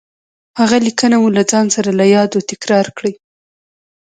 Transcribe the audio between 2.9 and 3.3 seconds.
کړئ.